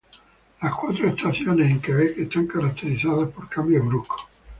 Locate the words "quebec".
1.79-2.17